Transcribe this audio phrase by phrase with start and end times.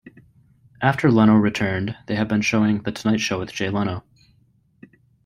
[0.81, 4.03] After Leno returned, they have been showing "The Tonight Show with Jay Leno".